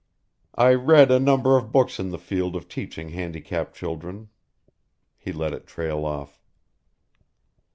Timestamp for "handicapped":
3.09-3.75